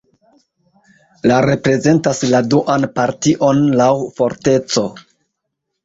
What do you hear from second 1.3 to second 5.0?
La reprezentas la duan partion laŭ forteco.